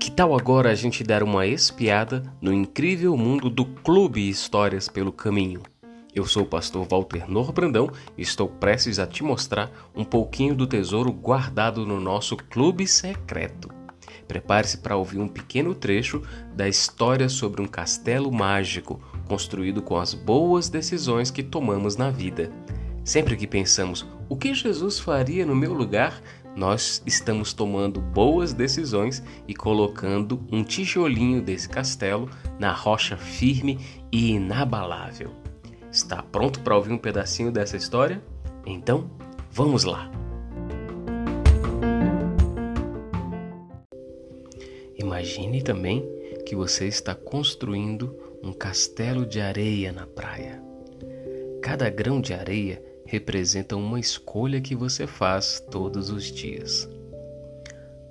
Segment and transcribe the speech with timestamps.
[0.00, 5.12] Que tal agora a gente dar uma espiada no incrível mundo do Clube Histórias pelo
[5.12, 5.62] Caminho?
[6.12, 7.88] Eu sou o pastor Walter Norbrandão
[8.18, 13.68] e estou prestes a te mostrar um pouquinho do tesouro guardado no nosso clube secreto.
[14.26, 16.22] Prepare-se para ouvir um pequeno trecho
[16.56, 22.50] da história sobre um castelo mágico construído com as boas decisões que tomamos na vida.
[23.04, 26.20] Sempre que pensamos o que Jesus faria no meu lugar,
[26.54, 33.78] nós estamos tomando boas decisões e colocando um tijolinho desse castelo na rocha firme
[34.12, 35.32] e inabalável.
[35.90, 38.22] Está pronto para ouvir um pedacinho dessa história?
[38.66, 39.10] Então,
[39.50, 40.10] vamos lá!
[44.96, 46.06] Imagine também
[46.44, 50.62] que você está construindo um castelo de areia na praia.
[51.62, 56.88] Cada grão de areia representa uma escolha que você faz todos os dias.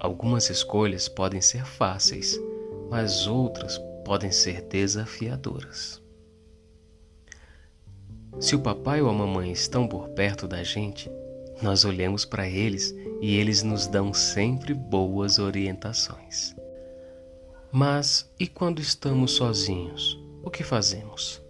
[0.00, 2.40] Algumas escolhas podem ser fáceis,
[2.88, 6.02] mas outras podem ser desafiadoras.
[8.40, 11.10] Se o papai ou a mamãe estão por perto da gente,
[11.60, 16.56] nós olhamos para eles e eles nos dão sempre boas orientações.
[17.70, 20.18] Mas e quando estamos sozinhos?
[20.42, 21.42] O que fazemos?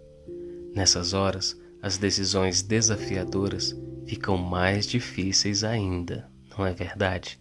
[0.75, 1.57] Nessas horas,
[1.87, 3.73] as decisões desafiadoras
[4.07, 7.39] ficam mais difíceis ainda, não é verdade?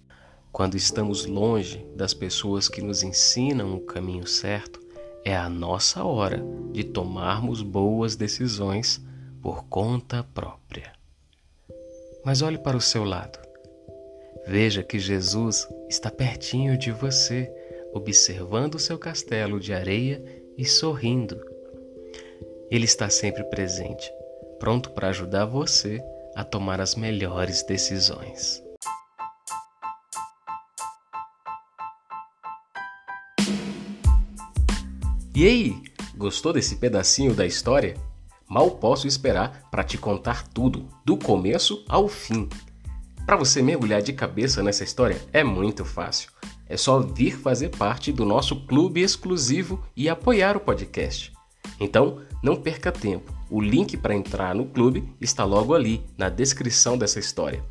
[0.52, 4.80] Quando estamos longe das pessoas que nos ensinam o caminho certo,
[5.23, 9.04] é a nossa hora de tomarmos boas decisões
[9.42, 10.94] por conta própria.
[12.23, 13.40] Mas olhe para o seu lado.
[14.46, 17.52] Veja que Jesus está pertinho de você,
[17.96, 20.23] observando o seu castelo de areia
[20.56, 21.44] e sorrindo.
[22.70, 24.08] Ele está sempre presente
[24.59, 26.03] pronto para ajudar você
[26.36, 28.61] a tomar as melhores decisões.
[35.36, 35.83] E aí,
[36.16, 37.95] gostou desse pedacinho da história?
[38.48, 42.48] Mal posso esperar para te contar tudo, do começo ao fim.
[43.26, 46.32] Para você mergulhar de cabeça nessa história é muito fácil.
[46.70, 51.35] É só vir fazer parte do nosso clube exclusivo e apoiar o podcast.
[51.80, 53.33] Então, não perca tempo.
[53.49, 57.63] O link para entrar no clube está logo ali, na descrição dessa história.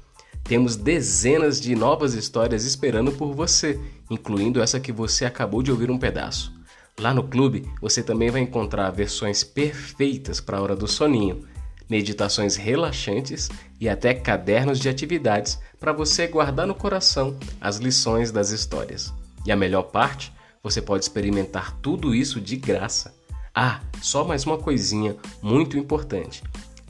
[0.42, 5.90] Temos dezenas de novas histórias esperando por você, incluindo essa que você acabou de ouvir
[5.90, 6.52] um pedaço.
[7.00, 11.44] Lá no clube você também vai encontrar versões perfeitas para a hora do soninho,
[11.88, 13.48] meditações relaxantes
[13.80, 19.12] e até cadernos de atividades para você guardar no coração as lições das histórias.
[19.44, 20.32] E a melhor parte,
[20.62, 23.14] você pode experimentar tudo isso de graça.
[23.54, 26.42] Ah, só mais uma coisinha muito importante.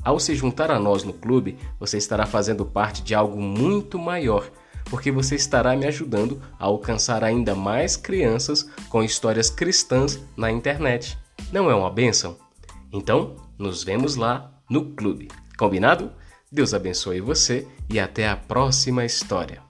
[0.02, 4.50] Ao se juntar a nós no clube, você estará fazendo parte de algo muito maior,
[4.86, 11.18] porque você estará me ajudando a alcançar ainda mais crianças com histórias cristãs na internet.
[11.52, 12.38] Não é uma benção?
[12.90, 15.28] Então, nos vemos lá no clube.
[15.58, 16.12] Combinado?
[16.50, 19.62] Deus abençoe você e até a próxima história.